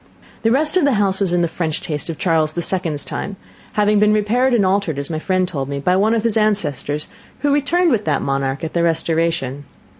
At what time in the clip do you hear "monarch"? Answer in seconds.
8.23-8.63